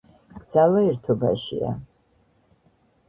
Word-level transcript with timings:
ძალა 0.53 0.81
ერთობაშია 0.87 1.71